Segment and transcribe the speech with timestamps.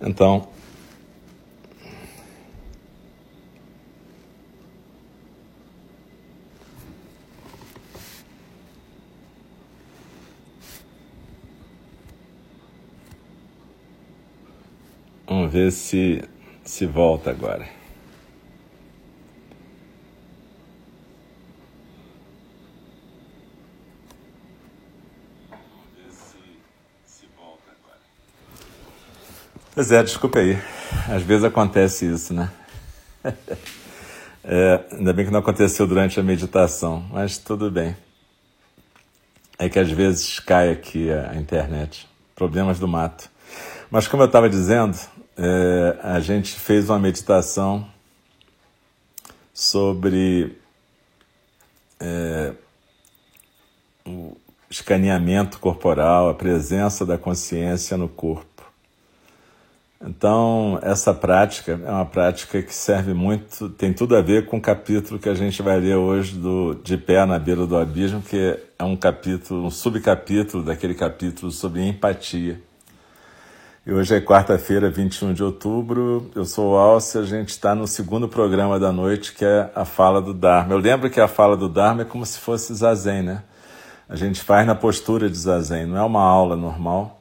[0.00, 0.48] Então,
[15.26, 16.22] Vamos ver se
[16.64, 17.66] se volta agora.
[29.76, 30.56] Pois é, desculpa aí.
[31.06, 32.50] Às vezes acontece isso, né?
[34.48, 37.96] É, ainda bem que não aconteceu durante a meditação, mas tudo bem.
[39.58, 42.08] É que às vezes cai aqui a internet.
[42.34, 43.28] Problemas do mato.
[43.90, 44.96] Mas como eu estava dizendo,
[45.36, 47.86] é, a gente fez uma meditação
[49.52, 50.56] sobre
[51.98, 52.52] é,
[54.06, 54.36] o
[54.70, 58.55] escaneamento corporal, a presença da consciência no corpo.
[60.16, 64.60] Então, essa prática é uma prática que serve muito, tem tudo a ver com o
[64.60, 68.58] capítulo que a gente vai ler hoje do De Pé na Beira do Abismo, que
[68.78, 72.58] é um capítulo, um subcapítulo daquele capítulo sobre empatia.
[73.84, 76.30] E hoje é quarta-feira, 21 de outubro.
[76.34, 79.84] Eu sou o Alce, a gente está no segundo programa da noite, que é a
[79.84, 80.72] fala do Dharma.
[80.72, 83.42] Eu lembro que a fala do Dharma é como se fosse zazen, né?
[84.08, 87.15] A gente faz na postura de zazen, não é uma aula normal.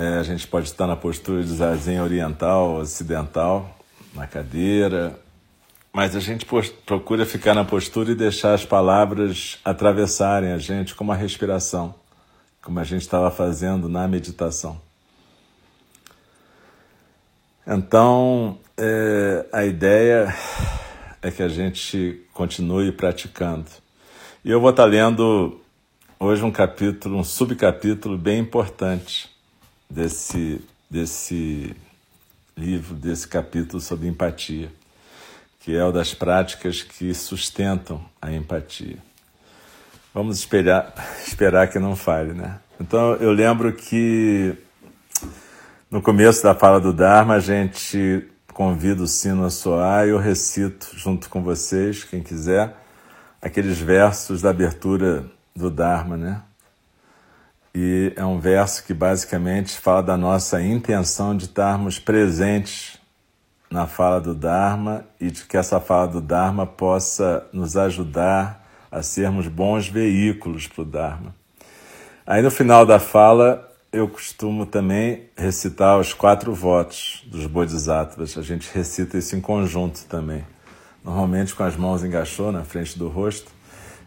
[0.00, 3.76] É, a gente pode estar na postura de zazen oriental, ocidental,
[4.14, 5.18] na cadeira,
[5.92, 6.46] mas a gente
[6.86, 11.96] procura ficar na postura e deixar as palavras atravessarem a gente como a respiração,
[12.62, 14.80] como a gente estava fazendo na meditação.
[17.66, 20.32] Então, é, a ideia
[21.20, 23.66] é que a gente continue praticando.
[24.44, 25.60] E eu vou estar lendo
[26.20, 29.36] hoje um capítulo, um subcapítulo bem importante
[29.88, 30.60] desse,
[30.90, 31.74] desse
[32.56, 34.70] livro, desse capítulo sobre empatia,
[35.60, 38.98] que é o das práticas que sustentam a empatia.
[40.12, 40.92] Vamos esperar,
[41.26, 42.58] esperar que não falhe, né?
[42.80, 44.56] Então, eu lembro que
[45.90, 50.18] no começo da fala do Dharma, a gente convida o sino a soar e eu
[50.18, 52.76] recito junto com vocês, quem quiser,
[53.40, 56.42] aqueles versos da abertura do Dharma, né?
[57.80, 62.98] E é um verso que basicamente fala da nossa intenção de estarmos presentes
[63.70, 69.00] na fala do Dharma e de que essa fala do Dharma possa nos ajudar a
[69.00, 71.32] sermos bons veículos para o Dharma.
[72.26, 78.36] Aí no final da fala eu costumo também recitar os quatro votos dos Bodhisattvas.
[78.36, 80.44] A gente recita isso em conjunto também.
[81.04, 83.52] Normalmente com as mãos engaixou na frente do rosto.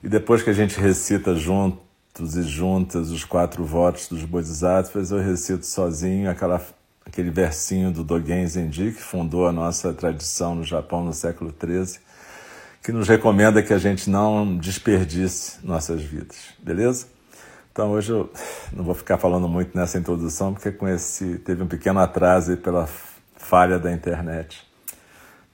[0.04, 5.20] E depois que a gente recita juntos e juntas os quatro votos dos Bodhisattvas, eu
[5.20, 6.62] recito sozinho aquela,
[7.06, 12.00] aquele versinho do Dogen Zenji, que fundou a nossa tradição no Japão no século XIII,
[12.84, 16.38] que nos recomenda que a gente não desperdice nossas vidas.
[16.60, 17.08] Beleza?
[17.72, 18.30] Então hoje eu
[18.74, 22.88] não vou ficar falando muito nessa introdução, porque com esse teve um pequeno atraso pela
[23.38, 24.68] falha da internet.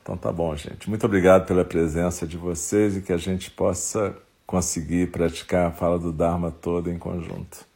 [0.02, 0.90] Então tá bom, gente.
[0.90, 4.16] Muito obrigado pela presença de vocês e que a gente possa
[4.48, 7.68] conseguir praticar a fala do Dharma toda em conjunto.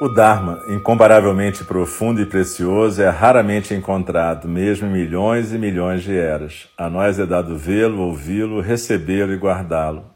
[0.00, 6.16] O Dharma, incomparavelmente profundo e precioso, é raramente encontrado, mesmo em milhões e milhões de
[6.16, 6.68] eras.
[6.76, 10.15] A nós é dado vê-lo, ouvi-lo, recebê-lo e guardá-lo.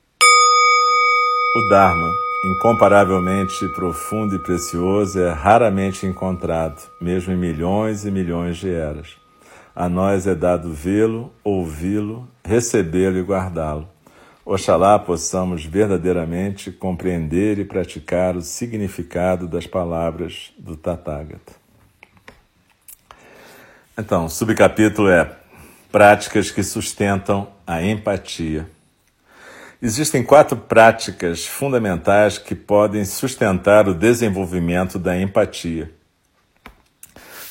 [1.53, 2.09] O Dharma,
[2.45, 9.17] incomparavelmente profundo e precioso, é raramente encontrado, mesmo em milhões e milhões de eras.
[9.75, 13.85] A nós é dado vê-lo, ouvi-lo, recebê-lo e guardá-lo.
[14.45, 21.51] Oxalá possamos verdadeiramente compreender e praticar o significado das palavras do Tathagata.
[23.97, 25.35] Então, o subcapítulo é
[25.91, 28.69] Práticas que sustentam a empatia.
[29.83, 35.91] Existem quatro práticas fundamentais que podem sustentar o desenvolvimento da empatia.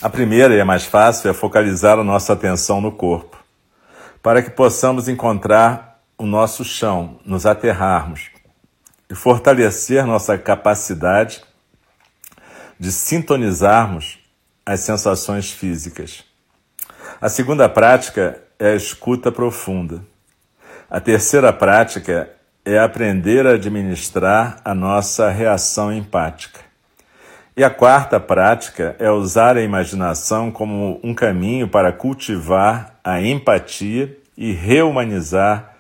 [0.01, 3.37] A primeira e a mais fácil é focalizar a nossa atenção no corpo,
[4.23, 8.31] para que possamos encontrar o nosso chão, nos aterrarmos
[9.11, 11.43] e fortalecer nossa capacidade
[12.79, 14.21] de sintonizarmos
[14.65, 16.23] as sensações físicas.
[17.21, 20.09] A segunda prática é a escuta profunda.
[20.91, 22.29] A terceira prática
[22.65, 26.59] é aprender a administrar a nossa reação empática.
[27.57, 34.19] E a quarta prática é usar a imaginação como um caminho para cultivar a empatia
[34.37, 35.77] e reumanizar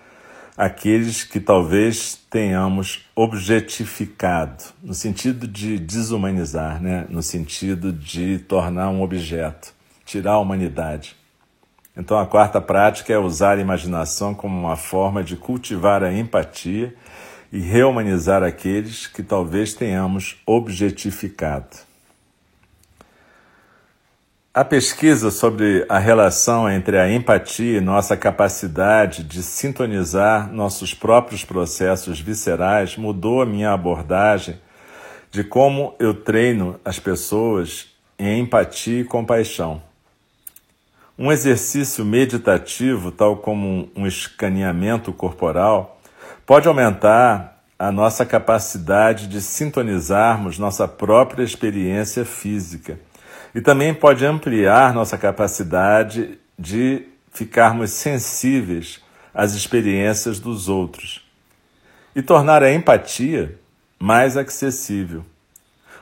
[0.56, 7.04] aqueles que talvez tenhamos objetificado, no sentido de desumanizar, né?
[7.08, 9.74] no sentido de tornar um objeto,
[10.04, 11.19] tirar a humanidade.
[11.96, 16.94] Então, a quarta prática é usar a imaginação como uma forma de cultivar a empatia
[17.52, 21.90] e reumanizar aqueles que talvez tenhamos objetificado.
[24.52, 31.44] A pesquisa sobre a relação entre a empatia e nossa capacidade de sintonizar nossos próprios
[31.44, 34.60] processos viscerais mudou a minha abordagem
[35.30, 39.89] de como eu treino as pessoas em empatia e compaixão.
[41.22, 46.00] Um exercício meditativo, tal como um escaneamento corporal,
[46.46, 52.98] pode aumentar a nossa capacidade de sintonizarmos nossa própria experiência física
[53.54, 59.02] e também pode ampliar nossa capacidade de ficarmos sensíveis
[59.34, 61.22] às experiências dos outros
[62.16, 63.58] e tornar a empatia
[63.98, 65.22] mais acessível.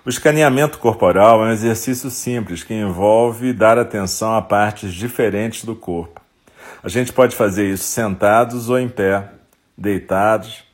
[0.04, 5.74] O escaneamento corporal é um exercício simples que envolve dar atenção a partes diferentes do
[5.74, 6.20] corpo.
[6.82, 9.28] A gente pode fazer isso sentados ou em pé,
[9.76, 10.64] deitados,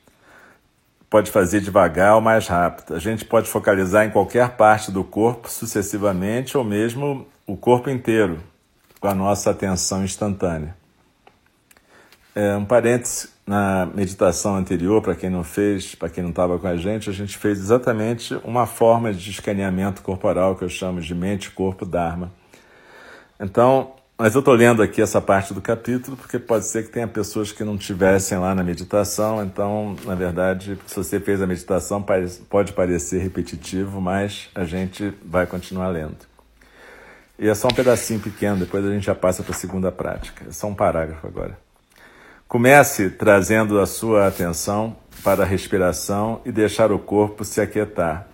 [1.09, 2.95] pode fazer devagar ou mais rápido.
[2.95, 8.41] A gente pode focalizar em qualquer parte do corpo sucessivamente ou mesmo o corpo inteiro,
[9.01, 10.77] com a nossa atenção instantânea.
[12.35, 16.67] É, um parêntese, na meditação anterior, para quem não fez, para quem não estava com
[16.67, 21.15] a gente, a gente fez exatamente uma forma de escaneamento corporal que eu chamo de
[21.15, 22.33] mente-corpo-dharma.
[23.39, 27.09] Então, mas eu estou lendo aqui essa parte do capítulo porque pode ser que tenha
[27.09, 29.45] pessoas que não tivessem lá na meditação.
[29.45, 32.03] Então, na verdade, se você fez a meditação,
[32.49, 36.17] pode parecer repetitivo, mas a gente vai continuar lendo.
[37.37, 40.47] E é só um pedacinho pequeno, depois a gente já passa para a segunda prática.
[40.49, 41.64] É só um parágrafo agora.
[42.55, 48.29] Comece trazendo a sua atenção para a respiração e deixar o corpo se aquietar.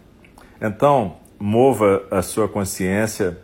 [0.61, 3.39] Então, mova a sua consciência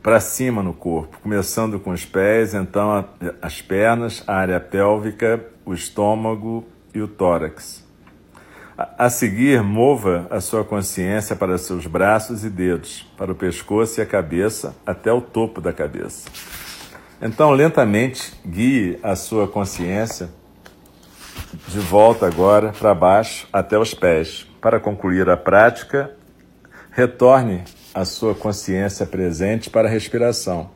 [0.00, 3.04] para cima no corpo, começando com os pés, então
[3.42, 6.64] as pernas, a área pélvica, o estômago
[6.94, 7.84] e o tórax.
[8.78, 14.02] A seguir, mova a sua consciência para seus braços e dedos, para o pescoço e
[14.02, 16.30] a cabeça, até o topo da cabeça.
[17.20, 20.28] Então, lentamente, guie a sua consciência
[21.68, 24.46] de volta agora para baixo até os pés.
[24.60, 26.10] Para concluir a prática,
[26.90, 27.64] retorne
[27.94, 30.70] a sua consciência presente para a respiração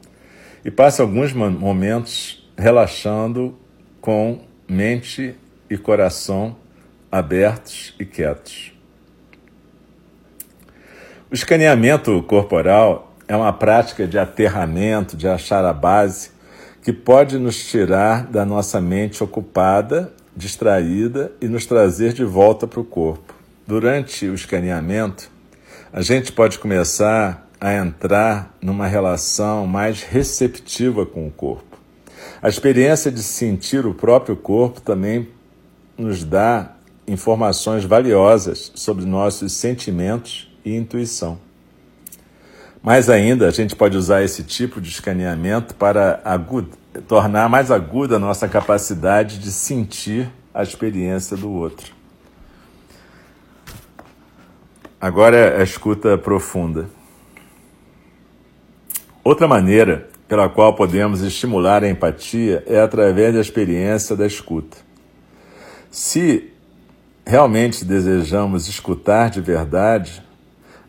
[0.65, 3.59] e passe alguns momentos relaxando
[4.01, 5.35] com mente
[5.69, 6.57] e coração
[7.13, 8.73] abertos e quietos.
[11.31, 16.33] O escaneamento corporal é uma prática de aterramento, de achar a base,
[16.83, 22.81] que pode nos tirar da nossa mente ocupada, distraída e nos trazer de volta para
[22.81, 23.35] o corpo.
[23.67, 25.31] Durante o escaneamento,
[25.93, 31.79] a gente pode começar a entrar numa relação mais receptiva com o corpo.
[32.41, 35.29] A experiência de sentir o próprio corpo também
[35.97, 36.75] nos dá
[37.07, 41.39] informações valiosas sobre nossos sentimentos e intuição.
[42.83, 46.23] Mais ainda, a gente pode usar esse tipo de escaneamento para
[47.07, 51.93] tornar mais aguda a nossa capacidade de sentir a experiência do outro.
[54.99, 56.89] Agora é a escuta profunda.
[59.23, 64.77] Outra maneira pela qual podemos estimular a empatia é através da experiência da escuta.
[65.91, 66.53] Se
[67.27, 70.23] realmente desejamos escutar de verdade,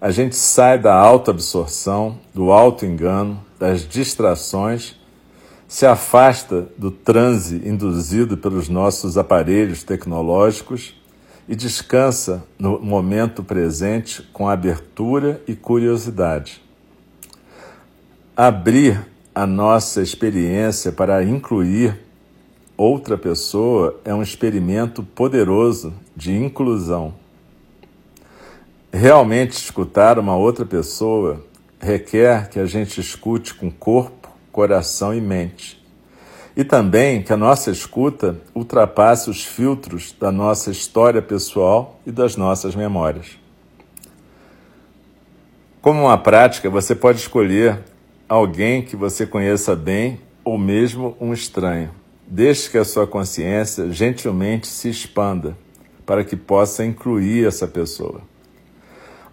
[0.02, 4.96] a gente sai da autoabsorção, do auto-engano, das distrações,
[5.68, 11.00] se afasta do transe induzido pelos nossos aparelhos tecnológicos
[11.48, 16.64] e descansa no momento presente com abertura e curiosidade.
[18.36, 19.06] Abrir
[19.36, 21.96] a nossa experiência para incluir
[22.76, 27.21] outra pessoa é um experimento poderoso de inclusão.
[28.94, 31.42] Realmente escutar uma outra pessoa
[31.80, 35.82] requer que a gente escute com corpo, coração e mente.
[36.58, 42.36] E também que a nossa escuta ultrapasse os filtros da nossa história pessoal e das
[42.36, 43.40] nossas memórias.
[45.82, 47.80] Como uma prática, você pode escolher
[48.28, 51.92] alguém que você conheça bem ou mesmo um estranho.
[52.28, 55.58] Deixe que a sua consciência gentilmente se expanda
[56.06, 58.30] para que possa incluir essa pessoa.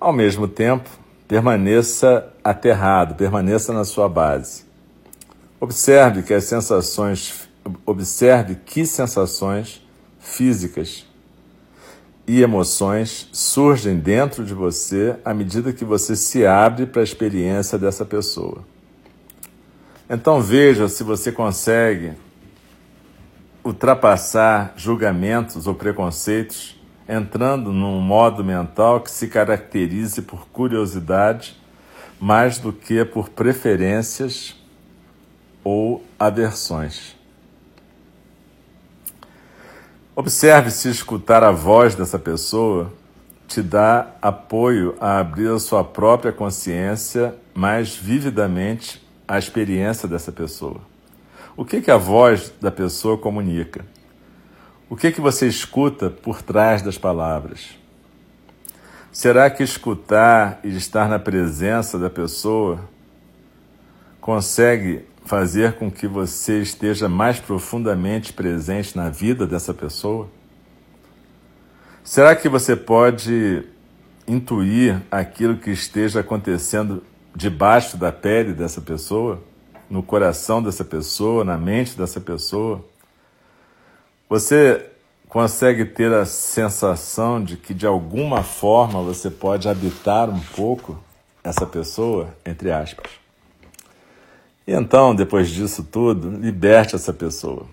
[0.00, 0.88] Ao mesmo tempo,
[1.26, 4.64] permaneça aterrado, permaneça na sua base.
[5.60, 7.48] Observe que as sensações,
[7.84, 9.84] observe que sensações
[10.20, 11.04] físicas
[12.28, 17.76] e emoções surgem dentro de você à medida que você se abre para a experiência
[17.76, 18.64] dessa pessoa.
[20.08, 22.12] Então veja se você consegue
[23.64, 26.77] ultrapassar julgamentos ou preconceitos,
[27.08, 31.56] entrando num modo mental que se caracterize por curiosidade
[32.20, 34.56] mais do que por preferências
[35.64, 37.16] ou aversões.
[40.14, 42.92] Observe se escutar a voz dessa pessoa
[43.46, 50.80] te dá apoio a abrir a sua própria consciência mais vividamente à experiência dessa pessoa.
[51.56, 53.84] O que, que a voz da pessoa comunica?
[54.90, 57.76] O que, que você escuta por trás das palavras?
[59.12, 62.80] Será que escutar e estar na presença da pessoa
[64.18, 70.26] consegue fazer com que você esteja mais profundamente presente na vida dessa pessoa?
[72.02, 73.64] Será que você pode
[74.26, 77.02] intuir aquilo que esteja acontecendo
[77.36, 79.42] debaixo da pele dessa pessoa,
[79.90, 82.87] no coração dessa pessoa, na mente dessa pessoa?
[84.28, 84.90] Você
[85.28, 91.02] consegue ter a sensação de que de alguma forma você pode habitar um pouco
[91.42, 93.10] essa pessoa, entre aspas?
[94.66, 97.66] E então, depois disso tudo, liberte essa pessoa.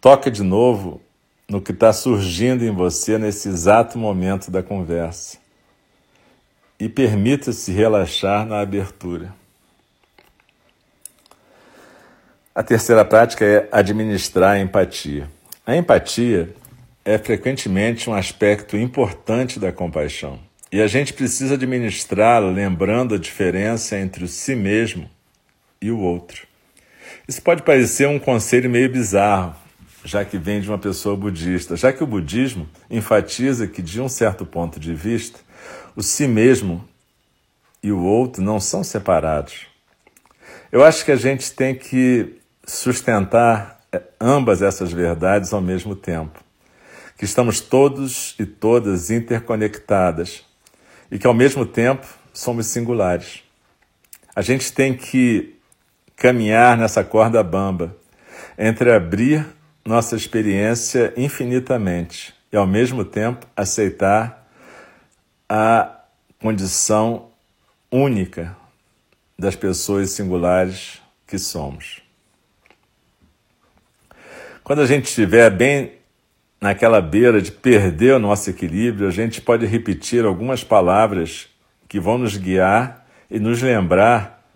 [0.00, 1.02] Toque de novo
[1.46, 5.36] no que está surgindo em você nesse exato momento da conversa.
[6.80, 9.34] E permita-se relaxar na abertura.
[12.58, 15.30] A terceira prática é administrar a empatia.
[15.64, 16.52] A empatia
[17.04, 20.40] é frequentemente um aspecto importante da compaixão.
[20.72, 25.08] E a gente precisa administrá-la lembrando a diferença entre o si mesmo
[25.80, 26.48] e o outro.
[27.28, 29.54] Isso pode parecer um conselho meio bizarro,
[30.04, 34.08] já que vem de uma pessoa budista, já que o budismo enfatiza que, de um
[34.08, 35.38] certo ponto de vista,
[35.94, 36.84] o si mesmo
[37.80, 39.68] e o outro não são separados.
[40.72, 42.36] Eu acho que a gente tem que
[42.68, 46.38] sustentar eh, ambas essas verdades ao mesmo tempo.
[47.16, 50.44] Que estamos todos e todas interconectadas
[51.10, 53.42] e que, ao mesmo tempo, somos singulares.
[54.36, 55.56] A gente tem que
[56.14, 57.96] caminhar nessa corda bamba
[58.56, 59.46] entre abrir
[59.84, 64.46] nossa experiência infinitamente e, ao mesmo tempo, aceitar
[65.48, 66.02] a
[66.40, 67.30] condição
[67.90, 68.54] única
[69.38, 72.07] das pessoas singulares que somos.
[74.68, 75.92] Quando a gente estiver bem
[76.60, 81.48] naquela beira de perder o nosso equilíbrio, a gente pode repetir algumas palavras
[81.88, 84.46] que vão nos guiar e nos lembrar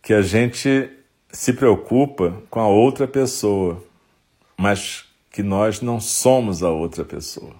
[0.00, 0.88] que a gente
[1.32, 3.82] se preocupa com a outra pessoa,
[4.56, 7.56] mas que nós não somos a outra pessoa.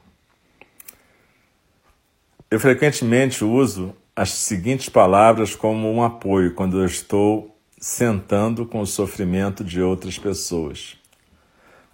[2.48, 8.86] Eu frequentemente uso as seguintes palavras como um apoio quando eu estou sentando com o
[8.86, 10.99] sofrimento de outras pessoas.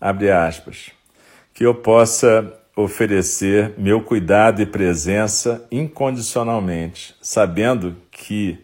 [0.00, 0.90] Abre aspas.
[1.54, 8.58] Que eu possa oferecer meu cuidado e presença incondicionalmente, sabendo que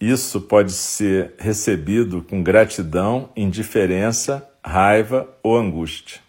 [0.00, 6.20] isso pode ser recebido com gratidão, indiferença, raiva ou angústia.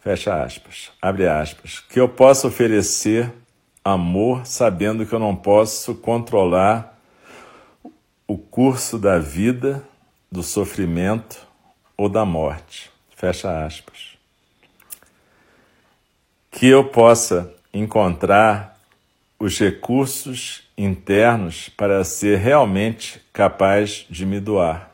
[0.00, 0.90] Fecha aspas.
[1.02, 1.80] Abre aspas.
[1.80, 3.32] Que eu possa oferecer
[3.84, 6.98] amor sabendo que eu não posso controlar
[8.26, 9.82] o curso da vida,
[10.30, 11.49] do sofrimento
[12.00, 12.90] ou da morte.
[13.14, 14.16] Fecha aspas.
[16.50, 18.80] Que eu possa encontrar
[19.38, 24.90] os recursos internos para ser realmente capaz de me doar.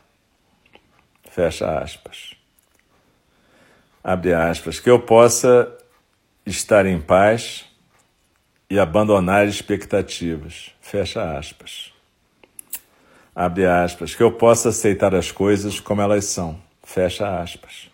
[1.31, 2.35] Fecha aspas.
[4.03, 4.77] Abre aspas.
[4.77, 5.73] Que eu possa
[6.45, 7.63] estar em paz
[8.69, 10.73] e abandonar expectativas.
[10.81, 11.93] Fecha aspas.
[13.33, 14.13] Abre aspas.
[14.13, 16.66] Que eu possa aceitar as coisas como elas são.
[16.87, 17.91] Fecha aspas.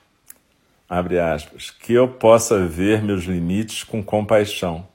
[0.88, 1.72] Abre aspas.
[1.72, 4.88] Que eu possa ver meus limites com compaixão,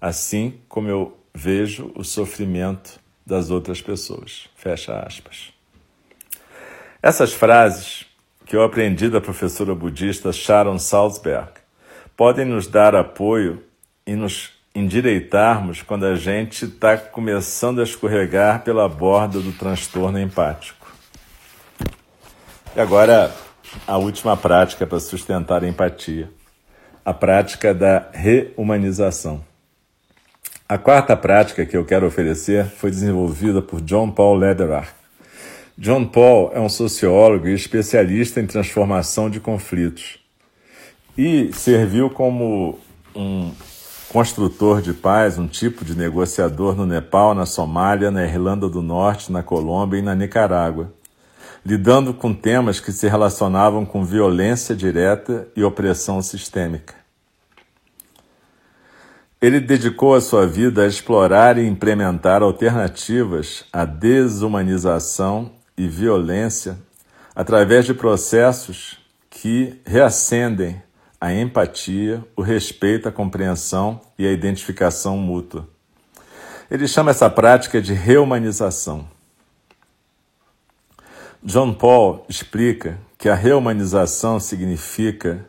[0.00, 4.48] assim como eu vejo o sofrimento das outras pessoas.
[4.56, 5.52] Fecha aspas.
[7.02, 8.06] Essas frases
[8.46, 11.50] que eu aprendi da professora budista Sharon Salzberg
[12.16, 13.62] podem nos dar apoio
[14.06, 20.85] e nos endireitarmos quando a gente está começando a escorregar pela borda do transtorno empático.
[22.76, 23.34] E agora,
[23.86, 26.28] a última prática para sustentar a empatia:
[27.02, 29.42] a prática da reumanização.
[30.68, 34.90] A quarta prática que eu quero oferecer foi desenvolvida por John Paul Lederach.
[35.78, 40.18] John Paul é um sociólogo e especialista em transformação de conflitos
[41.16, 42.78] e serviu como
[43.14, 43.52] um
[44.10, 49.32] construtor de paz, um tipo de negociador no Nepal, na Somália, na Irlanda do Norte,
[49.32, 50.92] na Colômbia e na Nicarágua,
[51.66, 56.94] lidando com temas que se relacionavam com violência direta e opressão sistêmica.
[59.42, 66.78] Ele dedicou a sua vida a explorar e implementar alternativas à desumanização e violência
[67.34, 70.80] através de processos que reacendem
[71.20, 75.68] a empatia, o respeito, a compreensão e a identificação mútua.
[76.70, 79.15] Ele chama essa prática de reumanização.
[81.46, 85.46] John Paul explica que a reumanização significa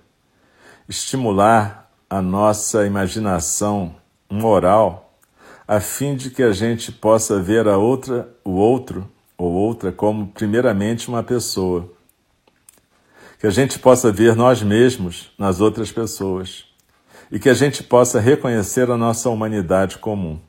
[0.88, 3.96] estimular a nossa imaginação
[4.30, 5.12] moral
[5.68, 10.28] a fim de que a gente possa ver a outra, o outro ou outra como
[10.28, 11.92] primeiramente uma pessoa
[13.40, 16.66] que a gente possa ver nós mesmos nas outras pessoas
[17.32, 20.40] e que a gente possa reconhecer a nossa humanidade comum.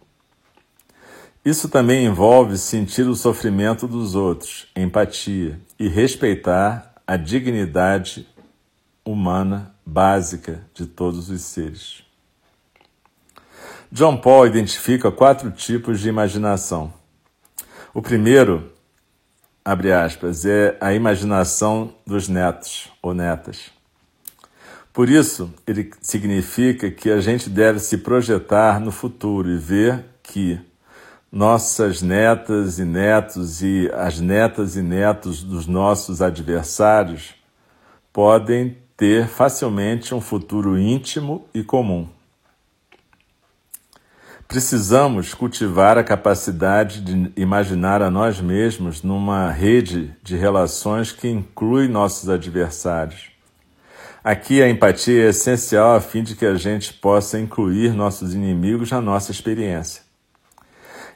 [1.49, 8.29] Isso também envolve sentir o sofrimento dos outros, empatia e respeitar a dignidade
[9.03, 12.03] humana básica de todos os seres.
[13.91, 16.93] John Paul identifica quatro tipos de imaginação.
[17.95, 18.71] O primeiro
[19.65, 23.71] abre aspas, é a imaginação dos netos ou netas.
[24.93, 30.68] Por isso, ele significa que a gente deve se projetar no futuro e ver que
[31.31, 37.35] nossas netas e netos e as netas e netos dos nossos adversários
[38.13, 42.09] podem ter facilmente um futuro íntimo e comum.
[44.49, 51.87] Precisamos cultivar a capacidade de imaginar a nós mesmos numa rede de relações que inclui
[51.87, 53.31] nossos adversários.
[54.25, 58.91] Aqui a empatia é essencial a fim de que a gente possa incluir nossos inimigos
[58.91, 60.08] na nossa experiência.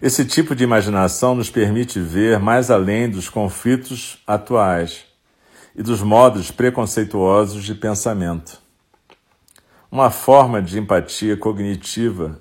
[0.03, 5.05] Esse tipo de imaginação nos permite ver mais além dos conflitos atuais
[5.77, 8.61] e dos modos preconceituosos de pensamento.
[9.89, 12.41] Uma forma de empatia cognitiva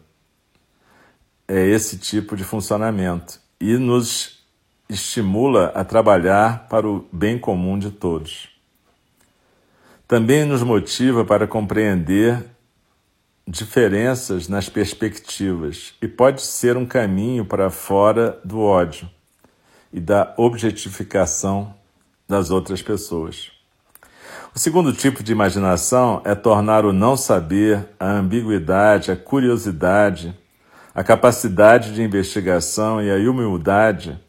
[1.47, 4.43] é esse tipo de funcionamento e nos
[4.89, 8.49] estimula a trabalhar para o bem comum de todos.
[10.07, 12.43] Também nos motiva para compreender
[13.51, 19.09] diferenças nas perspectivas e pode ser um caminho para fora do ódio
[19.91, 21.75] e da objetificação
[22.27, 23.51] das outras pessoas.
[24.55, 30.35] O segundo tipo de imaginação é tornar o não saber, a ambiguidade, a curiosidade
[30.93, 34.19] a capacidade de investigação e a humildade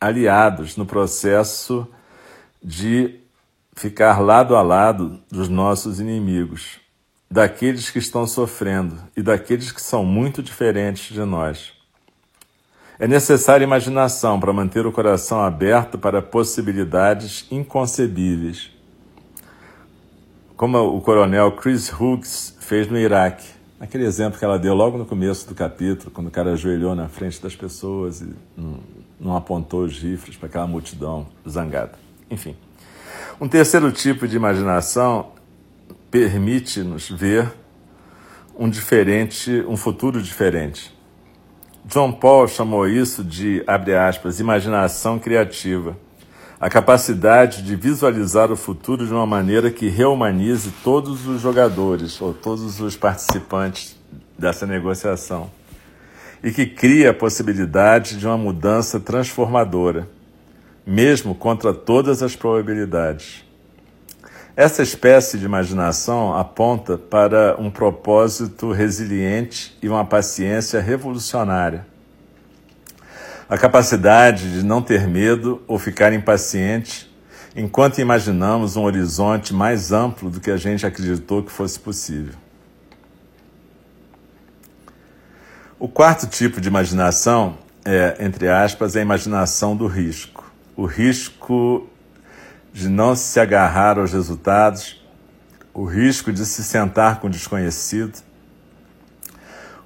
[0.00, 1.86] aliados no processo
[2.62, 3.18] de
[3.74, 6.79] ficar lado a lado dos nossos inimigos,
[7.30, 11.72] daqueles que estão sofrendo e daqueles que são muito diferentes de nós.
[12.98, 18.70] É necessária imaginação para manter o coração aberto para possibilidades inconcebíveis,
[20.56, 25.06] como o coronel Chris Hughes fez no Iraque Aquele exemplo que ela deu logo no
[25.06, 28.28] começo do capítulo, quando o cara ajoelhou na frente das pessoas e
[29.18, 31.92] não, apontou os rifles para aquela multidão zangada.
[32.30, 32.54] Enfim.
[33.40, 35.32] Um terceiro tipo de imaginação
[36.10, 37.52] permite-nos ver
[38.58, 40.94] um diferente, um futuro diferente.
[41.84, 45.96] John Paul chamou isso de, abre aspas, imaginação criativa
[46.60, 52.34] a capacidade de visualizar o futuro de uma maneira que reumanize todos os jogadores ou
[52.34, 53.96] todos os participantes
[54.38, 55.50] dessa negociação
[56.44, 60.06] e que crie a possibilidade de uma mudança transformadora,
[60.86, 63.42] mesmo contra todas as probabilidades.
[64.56, 71.90] Essa espécie de imaginação aponta para um propósito resiliente e uma paciência revolucionária
[73.50, 77.10] a capacidade de não ter medo ou ficar impaciente
[77.56, 82.34] enquanto imaginamos um horizonte mais amplo do que a gente acreditou que fosse possível.
[85.80, 90.48] O quarto tipo de imaginação é, entre aspas, a imaginação do risco.
[90.76, 91.89] O risco
[92.72, 95.00] de não se agarrar aos resultados,
[95.74, 98.18] o risco de se sentar com o desconhecido,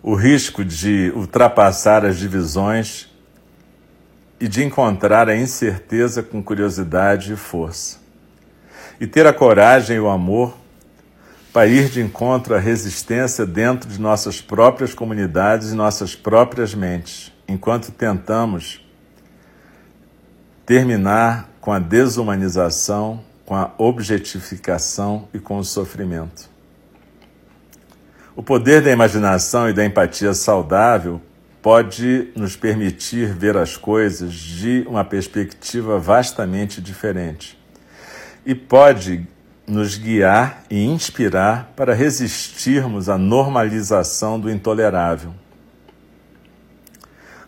[0.03, 3.09] o risco de ultrapassar as divisões
[4.39, 7.99] e de encontrar a incerteza com curiosidade e força.
[9.01, 10.55] E ter a coragem e o amor
[11.53, 17.33] para ir de encontro à resistência dentro de nossas próprias comunidades e nossas próprias mentes,
[17.47, 18.85] enquanto tentamos
[20.67, 26.51] terminar com a desumanização, com a objetificação e com o sofrimento.
[28.37, 31.23] O poder da imaginação e da empatia saudável
[31.63, 37.59] pode nos permitir ver as coisas de uma perspectiva vastamente diferente
[38.45, 39.27] e pode
[39.67, 45.33] nos guiar e inspirar para resistirmos à normalização do intolerável.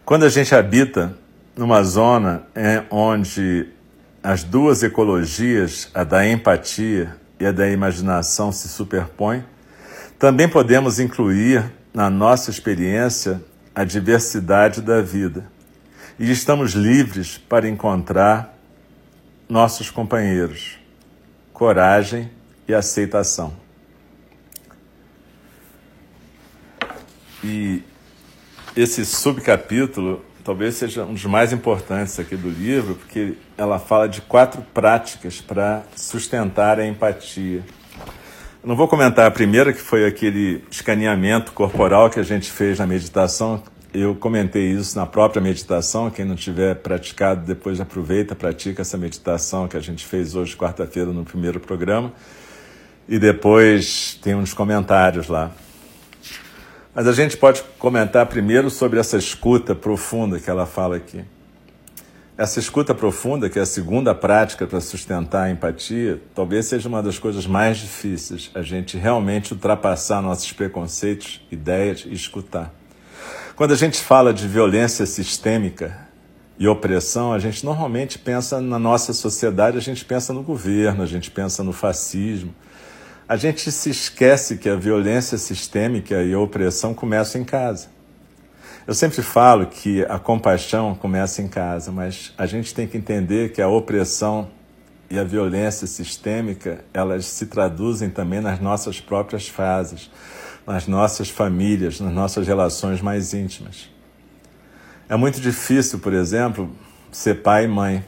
[0.06, 1.14] Quando a gente habita
[1.54, 2.46] numa zona
[2.90, 3.75] onde
[4.26, 9.44] as duas ecologias, a da empatia e a da imaginação, se superpõem,
[10.18, 13.40] também podemos incluir na nossa experiência
[13.72, 15.48] a diversidade da vida.
[16.18, 18.58] E estamos livres para encontrar
[19.48, 20.76] nossos companheiros,
[21.52, 22.28] coragem
[22.66, 23.54] e aceitação.
[27.44, 27.80] E
[28.74, 34.20] esse subcapítulo talvez seja um dos mais importantes aqui do livro, porque ela fala de
[34.20, 37.64] quatro práticas para sustentar a empatia.
[38.62, 42.78] Eu não vou comentar a primeira, que foi aquele escaneamento corporal que a gente fez
[42.78, 43.60] na meditação.
[43.92, 46.10] Eu comentei isso na própria meditação.
[46.10, 51.10] Quem não tiver praticado, depois aproveita, pratica essa meditação que a gente fez hoje, quarta-feira,
[51.12, 52.12] no primeiro programa.
[53.08, 55.50] E depois tem uns comentários lá.
[56.96, 61.22] Mas a gente pode comentar primeiro sobre essa escuta profunda que ela fala aqui.
[62.38, 67.02] Essa escuta profunda, que é a segunda prática para sustentar a empatia, talvez seja uma
[67.02, 72.74] das coisas mais difíceis, a gente realmente ultrapassar nossos preconceitos, ideias e escutar.
[73.56, 75.98] Quando a gente fala de violência sistêmica
[76.58, 81.06] e opressão, a gente normalmente pensa na nossa sociedade, a gente pensa no governo, a
[81.06, 82.54] gente pensa no fascismo.
[83.28, 87.88] A gente se esquece que a violência sistêmica e a opressão começam em casa.
[88.86, 93.50] Eu sempre falo que a compaixão começa em casa, mas a gente tem que entender
[93.50, 94.48] que a opressão
[95.10, 100.08] e a violência sistêmica, elas se traduzem também nas nossas próprias fases,
[100.64, 103.90] nas nossas famílias, nas nossas relações mais íntimas.
[105.08, 106.70] É muito difícil, por exemplo,
[107.10, 108.04] ser pai e mãe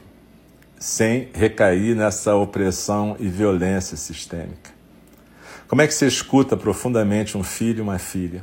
[0.78, 4.77] sem recair nessa opressão e violência sistêmica.
[5.68, 8.42] Como é que você escuta profundamente um filho e uma filha?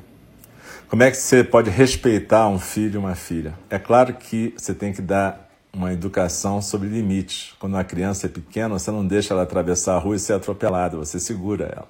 [0.87, 3.55] Como é que você pode respeitar um filho e uma filha?
[3.67, 7.55] É claro que você tem que dar uma educação sobre limites.
[7.57, 10.97] Quando uma criança é pequena, você não deixa ela atravessar a rua e ser atropelada,
[10.97, 11.89] você segura ela.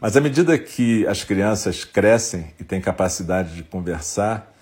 [0.00, 4.52] Mas à medida que as crianças crescem e têm capacidade de conversar,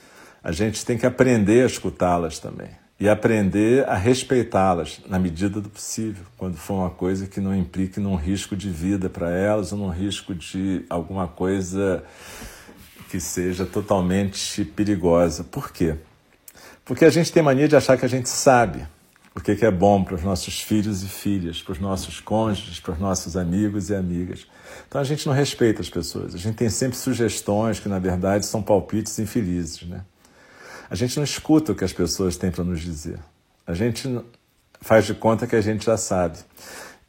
[0.45, 2.69] a gente tem que aprender a escutá-las também.
[2.99, 8.01] E aprender a respeitá-las na medida do possível, quando for uma coisa que não implique
[8.01, 12.03] num risco de vida para elas ou num risco de alguma coisa
[13.11, 15.45] que seja totalmente perigosa.
[15.45, 15.97] Por quê?
[16.85, 18.87] Porque a gente tem mania de achar que a gente sabe
[19.35, 22.95] o que é bom para os nossos filhos e filhas, para os nossos cônjuges, para
[22.95, 24.47] os nossos amigos e amigas.
[24.89, 26.35] Então a gente não respeita as pessoas.
[26.35, 29.83] A gente tem sempre sugestões que, na verdade, são palpites infelizes.
[29.83, 30.01] Né?
[30.89, 33.19] A gente não escuta o que as pessoas têm para nos dizer.
[33.67, 34.21] A gente
[34.81, 36.39] faz de conta que a gente já sabe.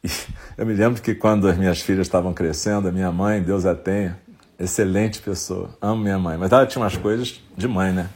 [0.04, 0.10] E
[0.58, 3.76] eu me lembro que quando as minhas filhas estavam crescendo, a minha mãe, Deus a
[3.76, 4.18] tenha,
[4.60, 8.10] excelente pessoa, amo minha mãe, mas ela tinha umas coisas de mãe, né?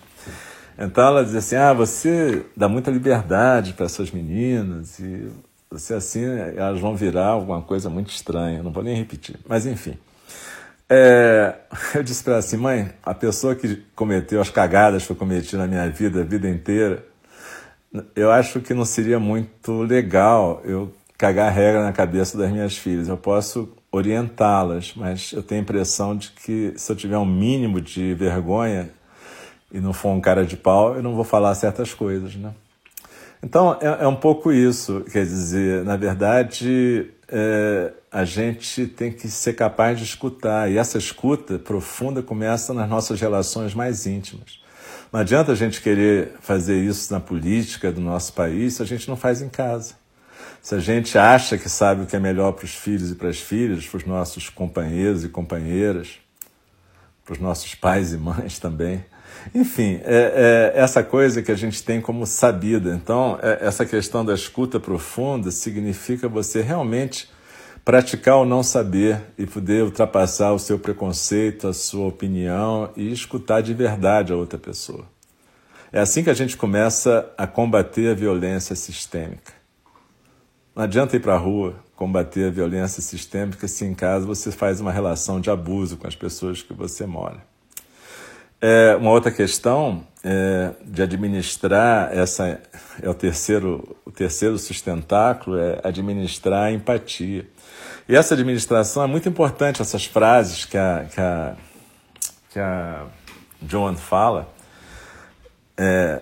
[0.78, 5.30] Então ela dizia assim: ah, você dá muita liberdade para essas meninas e
[5.70, 9.98] você assim, elas vão virar alguma coisa muito estranha, não vou nem repetir, mas enfim.
[10.94, 11.56] É,
[11.96, 15.56] eu disse para ela assim, mãe, a pessoa que cometeu as cagadas que eu cometi
[15.56, 17.06] na minha vida, a vida inteira,
[18.14, 23.08] eu acho que não seria muito legal eu cagar regra na cabeça das minhas filhas.
[23.08, 27.80] Eu posso orientá-las, mas eu tenho a impressão de que se eu tiver um mínimo
[27.80, 28.90] de vergonha
[29.72, 32.54] e não for um cara de pau, eu não vou falar certas coisas, né?
[33.42, 39.30] Então é, é um pouco isso, quer dizer, na verdade é, a gente tem que
[39.30, 44.60] ser capaz de escutar e essa escuta profunda começa nas nossas relações mais íntimas.
[45.14, 49.08] Não adianta a gente querer fazer isso na política do nosso país se a gente
[49.08, 49.96] não faz em casa.
[50.62, 53.30] Se a gente acha que sabe o que é melhor para os filhos e para
[53.30, 56.20] as filhas, para os nossos companheiros e companheiras,
[57.24, 59.04] para os nossos pais e mães também,
[59.56, 62.94] Enfim, é, é, essa coisa que a gente tem como sabida.
[62.94, 67.30] Então, é, essa questão da escuta profunda significa você realmente
[67.84, 73.62] praticar o não saber e poder ultrapassar o seu preconceito, a sua opinião e escutar
[73.62, 75.06] de verdade a outra pessoa.
[75.92, 79.54] É assim que a gente começa a combater a violência sistêmica.
[80.76, 84.80] Não adianta ir para a rua combater a violência sistêmica se em casa você faz
[84.80, 87.44] uma relação de abuso com as pessoas que você mora.
[88.62, 92.62] É, uma outra questão é, de administrar essa
[93.02, 97.48] é o terceiro o terceiro sustentáculo é administrar a empatia
[98.08, 101.56] e essa administração é muito importante essas frases que a que a,
[102.50, 103.06] que a
[103.68, 104.50] Joan fala
[105.78, 106.22] é,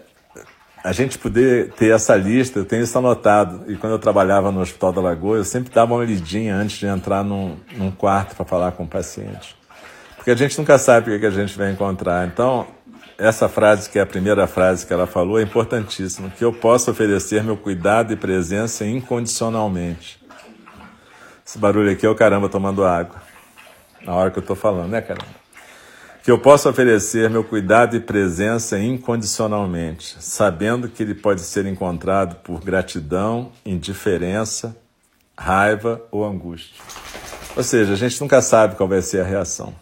[0.83, 3.69] a gente poder ter essa lista, eu tenho isso anotado.
[3.71, 6.85] E quando eu trabalhava no Hospital da Lagoa, eu sempre dava uma lidinha antes de
[6.85, 9.55] entrar num, num quarto para falar com o paciente.
[10.15, 12.27] Porque a gente nunca sabe o que a gente vai encontrar.
[12.27, 12.67] Então,
[13.17, 16.29] essa frase, que é a primeira frase que ela falou, é importantíssima.
[16.29, 20.18] Que eu possa oferecer meu cuidado e presença incondicionalmente.
[21.49, 23.19] Esse barulho aqui é o caramba tomando água.
[24.05, 25.25] Na hora que eu estou falando, né, caramba?
[26.21, 32.35] que eu possa oferecer meu cuidado e presença incondicionalmente, sabendo que ele pode ser encontrado
[32.43, 34.77] por gratidão, indiferença,
[35.35, 36.83] raiva ou angústia.
[37.55, 39.73] Ou seja, a gente nunca sabe qual vai ser a reação.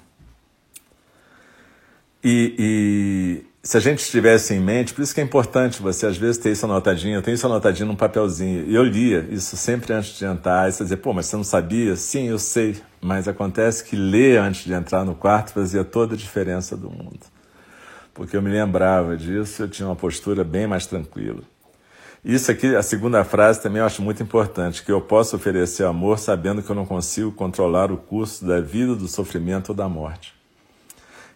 [2.23, 6.15] E, e se a gente tivesse em mente, por isso que é importante você às
[6.15, 9.91] vezes ter isso anotadinho, eu tenho isso anotadinho num papelzinho, e eu lia isso sempre
[9.91, 11.93] antes de entrar, e você dizer, pô, mas você não sabia?
[11.97, 16.17] Sim, eu sei, mas acontece que ler antes de entrar no quarto fazia toda a
[16.17, 17.19] diferença do mundo.
[18.13, 21.41] Porque eu me lembrava disso, eu tinha uma postura bem mais tranquila.
[22.23, 26.19] Isso aqui, a segunda frase também eu acho muito importante, que eu posso oferecer amor
[26.19, 30.36] sabendo que eu não consigo controlar o curso da vida, do sofrimento ou da morte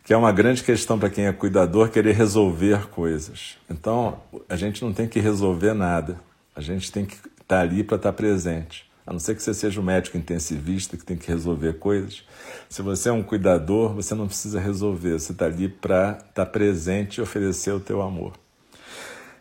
[0.04, 3.58] que é uma grande questão para quem é cuidador querer resolver coisas.
[3.70, 6.20] Então, a gente não tem que resolver nada.
[6.56, 8.90] A gente tem que estar tá ali para estar tá presente.
[9.06, 12.24] A não ser que você seja um médico intensivista que tem que resolver coisas.
[12.70, 15.20] Se você é um cuidador, você não precisa resolver.
[15.20, 18.34] Você está ali para estar tá presente e oferecer o teu amor.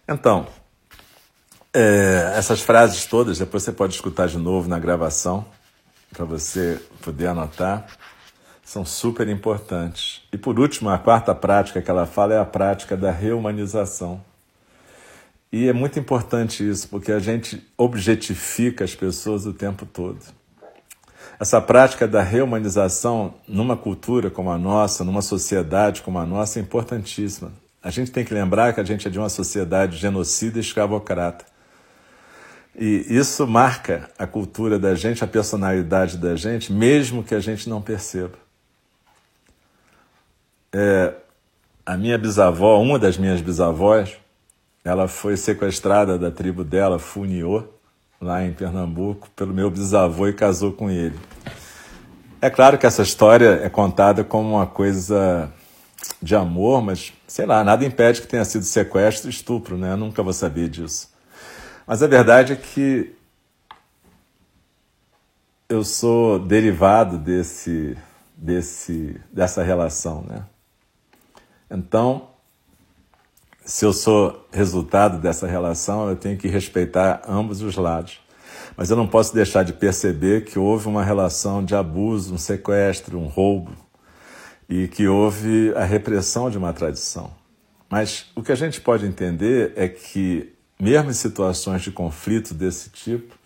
[0.09, 0.47] Então,
[1.73, 5.45] é, essas frases todas, depois você pode escutar de novo na gravação,
[6.13, 7.87] para você poder anotar
[8.71, 10.23] são super importantes.
[10.33, 14.23] E por último, a quarta prática que ela fala é a prática da reumanização.
[15.51, 20.21] E é muito importante isso, porque a gente objetifica as pessoas o tempo todo.
[21.41, 26.63] Essa prática da reumanização, numa cultura como a nossa, numa sociedade como a nossa, é
[26.63, 27.51] importantíssima.
[27.83, 31.45] A gente tem que lembrar que a gente é de uma sociedade genocida e escravocrata.
[32.79, 37.69] E isso marca a cultura da gente, a personalidade da gente, mesmo que a gente
[37.69, 38.39] não perceba.
[40.73, 41.15] É,
[41.85, 44.17] a minha bisavó, uma das minhas bisavós,
[44.85, 47.65] ela foi sequestrada da tribo dela, Funiô,
[48.21, 51.19] lá em Pernambuco, pelo meu bisavô e casou com ele.
[52.41, 55.53] É claro que essa história é contada como uma coisa
[56.23, 59.93] de amor, mas sei lá, nada impede que tenha sido sequestro e estupro, né?
[59.93, 61.11] Eu nunca vou saber disso.
[61.87, 63.15] Mas a verdade é que
[65.69, 67.97] eu sou derivado desse,
[68.37, 70.45] desse, dessa relação, né?
[71.71, 72.31] Então,
[73.65, 78.21] se eu sou resultado dessa relação, eu tenho que respeitar ambos os lados.
[78.77, 83.19] Mas eu não posso deixar de perceber que houve uma relação de abuso, um sequestro,
[83.19, 83.71] um roubo,
[84.69, 87.31] e que houve a repressão de uma tradição.
[87.89, 92.91] Mas o que a gente pode entender é que, mesmo em situações de conflito desse
[92.91, 93.39] tipo,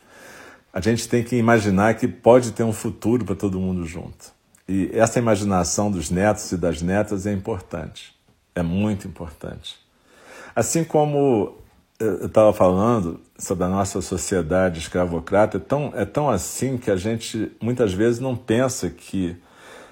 [0.73, 4.33] a gente tem que imaginar que pode ter um futuro para todo mundo junto.
[4.67, 8.14] E essa imaginação dos netos e das netas é importante
[8.55, 9.77] é muito importante.
[10.55, 11.57] Assim como
[11.99, 16.97] eu estava falando sobre a nossa sociedade escravocrata, é tão, é tão assim que a
[16.97, 19.37] gente muitas vezes não pensa que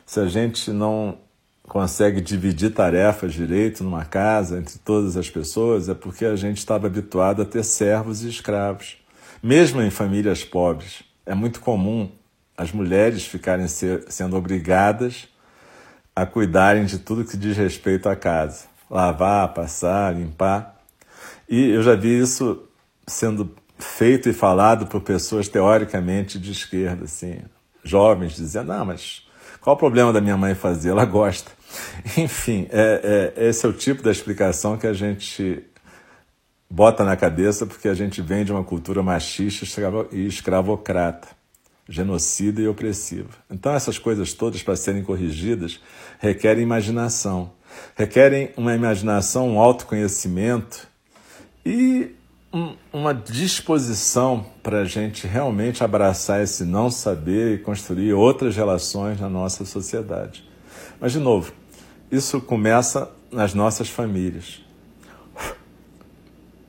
[0.05, 1.19] se a gente não
[1.69, 6.87] consegue dividir tarefas direito numa casa entre todas as pessoas, é porque a gente estava
[6.87, 8.99] habituado a ter servos e escravos.
[9.43, 12.11] Mesmo em famílias pobres, é muito comum
[12.57, 15.29] as mulheres ficarem ser, sendo obrigadas
[16.15, 18.67] a cuidarem de tudo que diz respeito à casa.
[18.91, 20.77] Lavar, passar, limpar.
[21.49, 22.63] E eu já vi isso
[23.07, 27.41] sendo feito e falado por pessoas teoricamente de esquerda, assim,
[27.83, 29.27] jovens dizendo, ah, mas
[29.61, 30.91] qual o problema da minha mãe fazer?
[30.91, 31.51] Ela gosta.
[32.17, 35.65] Enfim, é, é, esse é o tipo da explicação que a gente
[36.71, 39.67] bota na cabeça porque a gente vem de uma cultura machista
[40.13, 41.29] e escravocrata
[41.89, 43.31] genocida e opressiva.
[43.51, 45.81] Então, essas coisas todas, para serem corrigidas,
[46.19, 47.53] requerem imaginação.
[47.97, 50.87] requerem uma imaginação, um autoconhecimento
[51.65, 52.15] e
[52.53, 59.19] um, uma disposição para a gente realmente abraçar esse não saber e construir outras relações
[59.19, 60.47] na nossa sociedade.
[61.01, 61.53] Mas, de novo,
[62.11, 64.63] isso começa nas nossas famílias.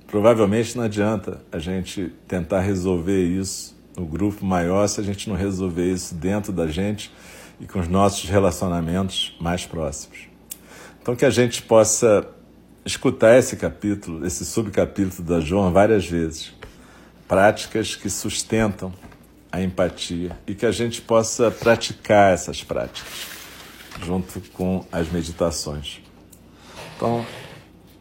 [0.08, 5.36] Provavelmente não adianta a gente tentar resolver isso no grupo maior se a gente não
[5.36, 7.12] resolver isso dentro da gente
[7.60, 10.28] e com os nossos relacionamentos mais próximos.
[11.02, 12.28] Então, que a gente possa
[12.86, 16.54] escutar esse capítulo, esse subcapítulo da João várias vezes.
[17.28, 18.94] Práticas que sustentam
[19.52, 23.34] a empatia e que a gente possa praticar essas práticas
[24.04, 26.02] junto com as meditações.
[26.96, 27.26] Então,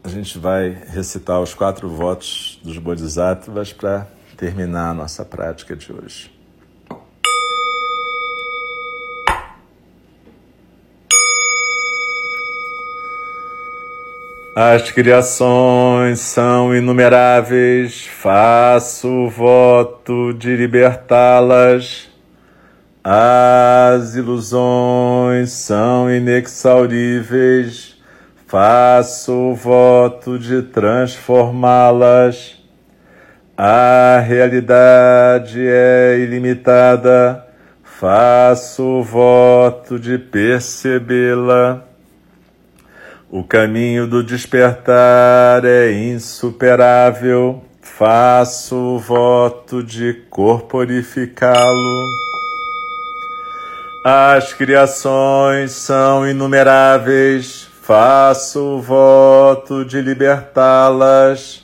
[0.03, 4.07] a gente vai recitar os quatro votos dos Bodhisattvas para
[4.43, 6.29] terminar a nossa prática de hoje.
[14.53, 22.09] As criações são inumeráveis, faço o voto de libertá-las.
[23.01, 27.97] As ilusões são inexauríveis,
[28.45, 32.62] faço o voto de transformá-las.
[33.55, 37.45] A realidade é ilimitada,
[37.83, 41.83] faço o voto de percebê-la.
[43.29, 52.03] O caminho do despertar é insuperável, faço o voto de corporificá-lo.
[54.03, 61.63] As criações são inumeráveis, faço o voto de libertá-las.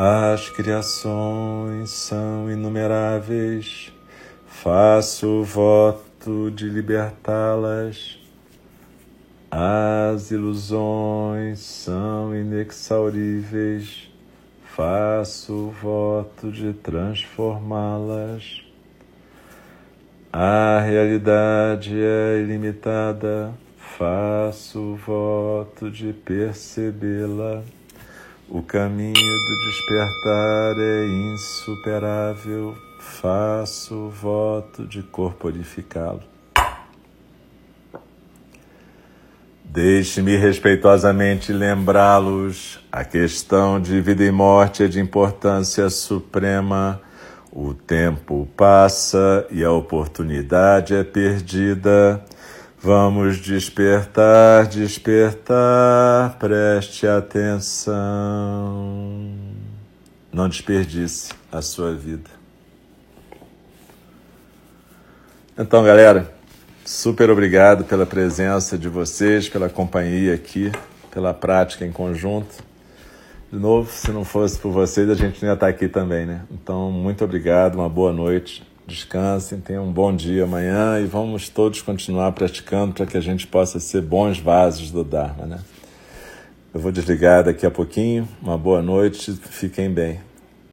[0.00, 3.92] As criações são inumeráveis,
[4.46, 8.16] faço voto de libertá-las.
[9.50, 14.08] As ilusões são inexauríveis,
[14.62, 18.62] faço voto de transformá-las.
[20.32, 27.64] A realidade é ilimitada, faço voto de percebê-la.
[28.50, 36.22] O caminho do despertar é insuperável, faço o voto de corporificá-lo.
[39.62, 47.02] Deixe-me respeitosamente lembrá-los: a questão de vida e morte é de importância suprema.
[47.52, 52.24] O tempo passa e a oportunidade é perdida.
[52.80, 57.96] Vamos despertar, despertar, preste atenção.
[60.32, 62.30] Não desperdice a sua vida.
[65.58, 66.38] Então, galera.
[66.84, 70.72] Super obrigado pela presença de vocês, pela companhia aqui,
[71.10, 72.64] pela prática em conjunto.
[73.52, 76.42] De novo, se não fosse por vocês, a gente não ia estar aqui também, né?
[76.50, 81.82] Então, muito obrigado, uma boa noite, descansem, tenham um bom dia amanhã e vamos todos
[81.82, 85.58] continuar praticando para que a gente possa ser bons vasos do Dharma, né?
[86.72, 88.26] Eu vou desligar daqui a pouquinho.
[88.42, 90.20] Uma boa noite, fiquem bem.